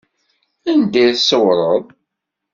[0.71, 1.83] Anda i d-tṣewwreḍ?